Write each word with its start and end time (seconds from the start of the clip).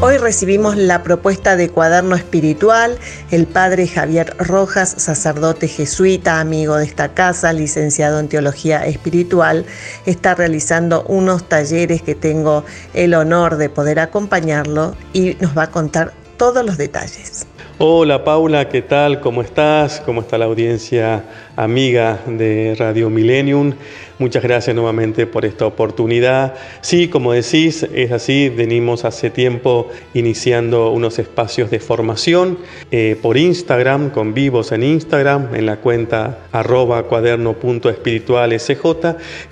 Hoy 0.00 0.16
recibimos 0.16 0.76
la 0.76 1.02
propuesta 1.02 1.56
de 1.56 1.70
cuaderno 1.70 2.14
espiritual. 2.14 3.00
El 3.32 3.48
padre 3.48 3.88
Javier 3.88 4.32
Rojas, 4.38 4.94
sacerdote 4.96 5.66
jesuita, 5.66 6.38
amigo 6.38 6.76
de 6.76 6.84
esta 6.84 7.14
casa, 7.14 7.52
licenciado 7.52 8.20
en 8.20 8.28
teología 8.28 8.86
espiritual, 8.86 9.66
está 10.06 10.36
realizando 10.36 11.02
unos 11.08 11.48
talleres 11.48 12.00
que 12.00 12.14
tengo 12.14 12.64
el 12.94 13.12
honor 13.12 13.56
de 13.56 13.70
poder 13.70 13.98
acompañarlo 13.98 14.94
y 15.12 15.36
nos 15.40 15.58
va 15.58 15.64
a 15.64 15.70
contar 15.72 16.12
todos 16.36 16.64
los 16.64 16.78
detalles. 16.78 17.47
Hola 17.80 18.24
Paula, 18.24 18.68
¿qué 18.68 18.82
tal? 18.82 19.20
¿Cómo 19.20 19.40
estás? 19.40 20.02
¿Cómo 20.04 20.22
está 20.22 20.36
la 20.36 20.46
audiencia 20.46 21.22
amiga 21.54 22.18
de 22.26 22.74
Radio 22.76 23.08
Millennium? 23.08 23.72
Muchas 24.18 24.42
gracias 24.42 24.74
nuevamente 24.74 25.28
por 25.28 25.44
esta 25.44 25.64
oportunidad. 25.64 26.54
Sí, 26.80 27.06
como 27.06 27.32
decís, 27.32 27.86
es 27.94 28.10
así, 28.10 28.48
venimos 28.48 29.04
hace 29.04 29.30
tiempo 29.30 29.90
iniciando 30.12 30.90
unos 30.90 31.20
espacios 31.20 31.70
de 31.70 31.78
formación 31.78 32.58
eh, 32.90 33.16
por 33.22 33.36
Instagram, 33.36 34.10
con 34.10 34.34
vivos 34.34 34.72
en 34.72 34.82
Instagram, 34.82 35.54
en 35.54 35.66
la 35.66 35.76
cuenta 35.76 36.40
arroba 36.50 37.04
cuaderno.espiritualsj, 37.04 38.72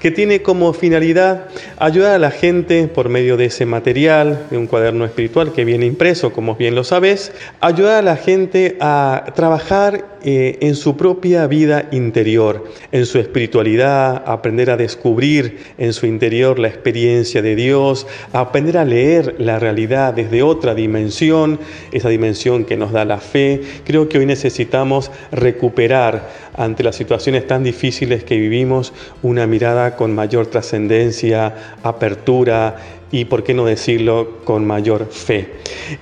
que 0.00 0.10
tiene 0.10 0.42
como 0.42 0.72
finalidad 0.72 1.46
ayudar 1.78 2.16
a 2.16 2.18
la 2.18 2.32
gente 2.32 2.88
por 2.88 3.08
medio 3.08 3.36
de 3.36 3.44
ese 3.44 3.66
material, 3.66 4.48
de 4.50 4.58
un 4.58 4.66
cuaderno 4.66 5.04
espiritual 5.04 5.52
que 5.52 5.64
viene 5.64 5.86
impreso, 5.86 6.32
como 6.32 6.56
bien 6.56 6.74
lo 6.74 6.82
sabes, 6.82 7.30
ayudar 7.60 7.98
a 7.98 8.02
la 8.02 8.15
gente 8.16 8.76
a 8.80 9.24
trabajar 9.34 10.15
eh, 10.28 10.58
en 10.60 10.74
su 10.74 10.96
propia 10.96 11.46
vida 11.46 11.86
interior, 11.92 12.64
en 12.90 13.06
su 13.06 13.20
espiritualidad, 13.20 14.24
aprender 14.26 14.70
a 14.70 14.76
descubrir 14.76 15.60
en 15.78 15.92
su 15.92 16.06
interior 16.06 16.58
la 16.58 16.66
experiencia 16.66 17.42
de 17.42 17.54
Dios, 17.54 18.08
aprender 18.32 18.76
a 18.76 18.84
leer 18.84 19.36
la 19.38 19.60
realidad 19.60 20.14
desde 20.14 20.42
otra 20.42 20.74
dimensión, 20.74 21.60
esa 21.92 22.08
dimensión 22.08 22.64
que 22.64 22.76
nos 22.76 22.90
da 22.90 23.04
la 23.04 23.18
fe. 23.18 23.60
Creo 23.84 24.08
que 24.08 24.18
hoy 24.18 24.26
necesitamos 24.26 25.12
recuperar 25.30 26.28
ante 26.54 26.82
las 26.82 26.96
situaciones 26.96 27.46
tan 27.46 27.62
difíciles 27.62 28.24
que 28.24 28.36
vivimos 28.36 28.92
una 29.22 29.46
mirada 29.46 29.94
con 29.94 30.12
mayor 30.12 30.48
trascendencia, 30.48 31.54
apertura 31.84 32.78
y, 33.12 33.26
por 33.26 33.44
qué 33.44 33.54
no 33.54 33.64
decirlo, 33.64 34.38
con 34.42 34.66
mayor 34.66 35.06
fe. 35.08 35.50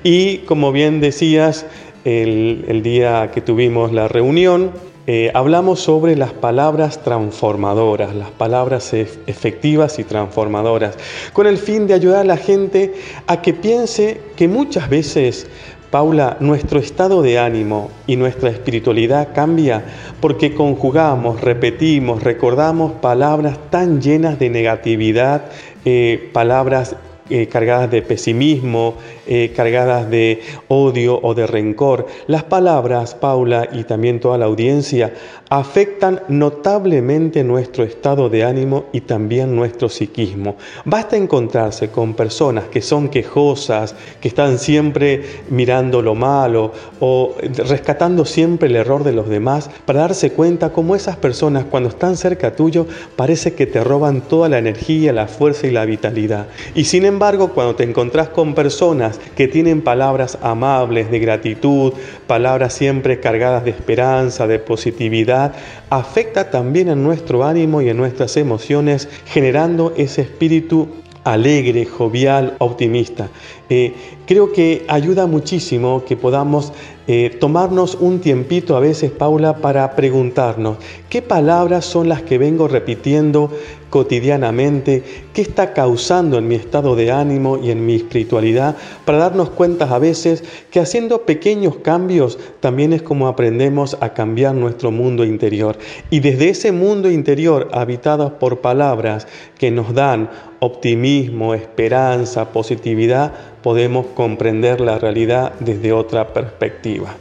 Y 0.02 0.39
como 0.39 0.72
bien 0.72 1.02
decías, 1.02 1.67
el, 2.05 2.83
día 2.83 3.30
que 3.33 3.41
tuvimos 3.41 3.92
la 3.92 4.08
reunión, 4.15 4.70
eh, 5.09 5.33
hablamos 5.34 5.81
sobre 5.81 6.15
las 6.17 6.33
palabras 6.33 7.03
transformadoras, 7.03 8.15
las 8.15 8.31
palabras 8.31 8.95
efectivas 8.95 9.98
y 9.98 10.05
transformadoras, 10.05 10.97
con 11.33 11.48
el 11.48 11.59
fin 11.59 11.89
de 11.89 11.95
ayudar 11.95 12.20
a 12.20 12.25
la 12.25 12.37
gente 12.37 12.95
a 13.27 13.42
que 13.42 13.53
piense 13.53 14.20
que 14.37 14.47
muchas 14.47 14.89
veces, 14.89 15.48
Paula, 15.91 16.37
nuestro 16.39 16.79
estado 16.79 17.23
de 17.23 17.41
ánimo 17.41 17.91
y 18.07 18.15
nuestra 18.15 18.51
espiritualidad 18.51 19.35
cambia 19.35 19.85
porque 20.20 20.55
conjugamos, 20.55 21.41
repetimos, 21.41 22.23
recordamos 22.23 22.92
palabras 22.92 23.59
tan 23.70 24.01
llenas 24.01 24.39
de 24.39 24.48
negatividad, 24.48 25.47
eh, 25.85 26.31
palabras 26.33 26.97
eh, 27.30 27.47
cargadas 27.47 27.91
de 27.91 28.03
pesimismo, 28.03 28.94
eh, 29.27 29.53
cargadas 29.56 30.11
de 30.11 30.42
odio 30.69 31.19
o 31.22 31.34
de 31.34 31.47
rencor. 31.47 32.06
Las 32.27 32.44
palabras, 32.44 33.14
Paula, 33.14 33.69
y 33.72 33.84
también 33.84 34.20
toda 34.20 34.36
la 34.36 34.44
audiencia, 34.44 35.14
afectan 35.48 36.20
notablemente 36.28 37.45
nuestro 37.45 37.85
estado 37.85 38.29
de 38.29 38.45
ánimo 38.45 38.86
y 38.92 39.02
también 39.02 39.55
nuestro 39.55 39.89
psiquismo. 39.89 40.57
Basta 40.85 41.17
encontrarse 41.17 41.89
con 41.89 42.14
personas 42.14 42.64
que 42.64 42.83
son 42.83 43.08
quejosas, 43.08 43.95
que 44.20 44.29
están 44.29 44.58
siempre 44.58 45.23
mirando 45.48 46.02
lo 46.02 46.14
malo 46.14 46.73
o 47.01 47.35
rescatando 47.41 48.24
siempre 48.24 48.68
el 48.68 48.77
error 48.77 49.05
de 49.05 49.12
los 49.12 49.29
demás 49.29 49.70
para 49.86 50.01
darse 50.01 50.33
cuenta 50.33 50.70
cómo 50.70 50.96
esas 50.96 51.17
personas 51.17 51.64
cuando 51.70 51.89
están 51.89 52.17
cerca 52.17 52.56
tuyo 52.56 52.86
parece 53.17 53.55
que 53.55 53.67
te 53.67 53.83
roban 53.83 54.23
toda 54.23 54.48
la 54.48 54.58
energía, 54.58 55.12
la 55.12 55.27
fuerza 55.27 55.67
y 55.67 55.70
la 55.70 55.85
vitalidad. 55.85 56.48
Y 56.74 56.85
sin 56.85 57.05
embargo, 57.14 57.48
cuando 57.48 57.75
te 57.75 57.85
encontrás 57.85 58.29
con 58.29 58.55
personas 58.55 59.19
que 59.36 59.48
tienen 59.48 59.83
palabras 59.83 60.39
amables, 60.42 61.11
de 61.11 61.19
gratitud, 61.19 61.92
palabras 62.27 62.75
siempre 62.75 63.20
cargadas 63.20 63.64
de 63.64 63.70
esperanza, 63.70 64.47
de 64.47 64.58
positividad, 64.58 65.55
afecta 65.91 66.51
también 66.51 66.89
a 66.91 66.95
nuestro 66.95 67.45
ánimo 67.45 67.80
y 67.80 67.89
a 67.89 67.95
nuestras 67.95 68.36
emociones, 68.36 69.08
generando 69.27 69.95
ese 69.97 70.23
espíritu 70.23 70.89
alegre, 71.24 71.86
jovial, 71.86 72.55
optimista. 72.58 73.29
Eh, 73.70 73.95
creo 74.27 74.53
que 74.53 74.85
ayuda 74.89 75.27
muchísimo 75.27 76.05
que 76.05 76.17
podamos 76.17 76.73
eh, 77.07 77.37
tomarnos 77.39 77.97
un 78.01 78.20
tiempito 78.20 78.77
a 78.77 78.81
veces, 78.81 79.11
Paula, 79.11 79.57
para 79.57 79.95
preguntarnos 79.95 80.79
qué 81.11 81.20
palabras 81.20 81.85
son 81.85 82.09
las 82.09 82.23
que 82.23 82.39
vengo 82.39 82.67
repitiendo 82.67 83.51
cotidianamente, 83.91 85.05
qué 85.33 85.42
está 85.42 85.73
causando 85.73 86.39
en 86.39 86.48
mi 86.48 86.55
estado 86.55 86.97
de 86.97 87.13
ánimo 87.13 87.59
y 87.63 87.70
en 87.70 87.85
mi 87.85 87.95
espiritualidad, 87.95 88.77
para 89.05 89.19
darnos 89.19 89.51
cuenta 89.51 89.95
a 89.95 89.98
veces 89.98 90.42
que 90.70 90.81
haciendo 90.81 91.27
pequeños 91.27 91.77
cambios 91.77 92.39
también 92.61 92.92
es 92.92 93.03
como 93.03 93.29
aprendemos 93.29 93.97
a 94.01 94.15
cambiar 94.15 94.55
nuestro 94.55 94.91
mundo 94.91 95.25
interior. 95.25 95.77
Y 96.11 96.21
desde 96.21 96.48
ese 96.48 96.73
mundo 96.73 97.11
interior, 97.11 97.69
habitado 97.73 98.39
por 98.39 98.63
palabras 98.63 99.29
que 99.59 99.71
nos 99.71 99.95
dan 99.95 100.31
optimismo, 100.59 101.55
esperanza, 101.55 102.51
positividad, 102.51 103.33
podemos 103.64 104.08
comprender 104.14 104.83
la 104.83 104.98
realidad 104.98 105.55
desde 105.58 105.91
otra 105.95 106.35
perspectiva. 106.35 107.17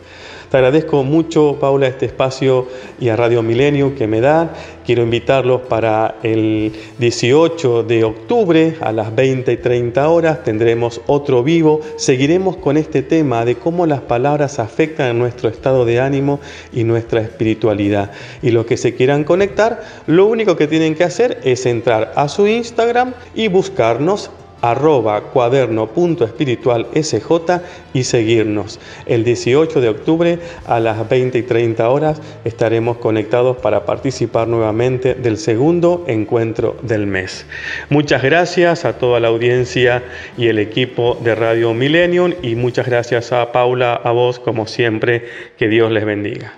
Te 0.51 0.57
agradezco 0.57 1.03
mucho, 1.03 1.57
Paula, 1.59 1.87
este 1.87 2.05
espacio 2.05 2.67
y 2.99 3.07
a 3.09 3.15
Radio 3.15 3.41
Milenio 3.41 3.95
que 3.95 4.05
me 4.05 4.21
dan. 4.21 4.51
Quiero 4.85 5.01
invitarlos 5.01 5.61
para 5.61 6.17
el 6.21 6.73
18 6.99 7.83
de 7.83 8.03
octubre 8.03 8.75
a 8.81 8.91
las 8.91 9.15
20 9.15 9.51
y 9.51 9.57
30 9.57 10.09
horas. 10.09 10.43
Tendremos 10.43 11.01
otro 11.07 11.41
vivo. 11.43 11.79
Seguiremos 11.95 12.57
con 12.57 12.77
este 12.77 13.01
tema 13.01 13.45
de 13.45 13.55
cómo 13.55 13.87
las 13.87 14.01
palabras 14.01 14.59
afectan 14.59 15.07
a 15.07 15.13
nuestro 15.13 15.49
estado 15.49 15.85
de 15.85 16.01
ánimo 16.01 16.39
y 16.71 16.83
nuestra 16.83 17.21
espiritualidad. 17.21 18.11
Y 18.43 18.51
los 18.51 18.67
que 18.67 18.77
se 18.77 18.93
quieran 18.93 19.23
conectar, 19.23 19.81
lo 20.07 20.27
único 20.27 20.55
que 20.55 20.67
tienen 20.67 20.93
que 20.93 21.05
hacer 21.05 21.39
es 21.43 21.65
entrar 21.65 22.11
a 22.15 22.27
su 22.27 22.47
Instagram 22.47 23.13
y 23.33 23.47
buscarnos 23.47 24.29
arroba 24.63 25.21
cuaderno.espiritualsj 25.21 27.61
y 27.93 28.03
seguirnos. 28.05 28.79
El 29.05 29.23
18 29.25 29.81
de 29.81 29.89
octubre 29.89 30.39
a 30.65 30.79
las 30.79 31.09
20 31.09 31.37
y 31.37 31.43
30 31.43 31.89
horas 31.89 32.21
estaremos 32.45 32.95
conectados 32.97 33.57
para 33.57 33.85
participar 33.85 34.47
nuevamente 34.47 35.15
del 35.15 35.37
segundo 35.37 36.05
encuentro 36.07 36.77
del 36.81 37.05
mes. 37.05 37.45
Muchas 37.89 38.23
gracias 38.23 38.85
a 38.85 38.97
toda 38.97 39.19
la 39.19 39.27
audiencia 39.27 40.01
y 40.37 40.47
el 40.47 40.59
equipo 40.59 41.17
de 41.21 41.35
Radio 41.35 41.73
Millennium 41.73 42.31
y 42.41 42.55
muchas 42.55 42.87
gracias 42.87 43.33
a 43.33 43.51
Paula, 43.51 43.95
a 43.95 44.11
vos 44.11 44.39
como 44.39 44.65
siempre, 44.65 45.25
que 45.57 45.67
Dios 45.67 45.91
les 45.91 46.05
bendiga. 46.05 46.53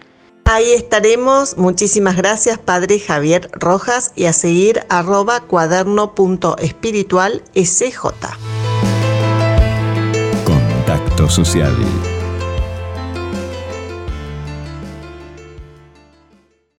Ahí 0.45 0.73
estaremos. 0.73 1.57
Muchísimas 1.57 2.15
gracias, 2.15 2.59
Padre 2.59 2.99
Javier 2.99 3.49
Rojas, 3.51 4.11
y 4.15 4.25
a 4.25 4.33
seguir 4.33 4.85
arroba 4.89 5.41
cuaderno.espiritual 5.41 7.41
SJ. 7.55 8.05
Contacto 10.45 11.29
social 11.29 11.75